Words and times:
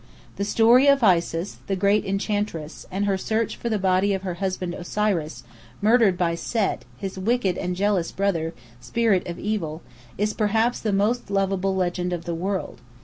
The 0.37 0.45
story 0.45 0.87
of 0.87 1.03
Isis 1.03 1.57
the 1.67 1.75
Great 1.75 2.03
Enchantress, 2.05 2.87
and 2.89 3.05
her 3.05 3.19
search 3.19 3.55
for 3.55 3.69
the 3.69 3.77
body 3.77 4.15
of 4.15 4.23
her 4.23 4.33
husband 4.41 4.73
Osiris, 4.73 5.43
murdered 5.79 6.17
by 6.17 6.33
Set, 6.33 6.85
his 6.97 7.19
wicked 7.19 7.55
and 7.55 7.75
jealous 7.75 8.11
brother, 8.11 8.55
Spirit 8.79 9.27
of 9.27 9.37
Evil, 9.37 9.83
is 10.17 10.33
perhaps 10.33 10.79
the 10.79 10.91
most 10.91 11.29
lovable 11.29 11.75
legend 11.75 12.13
of 12.13 12.25
the 12.25 12.33
world. 12.33 12.81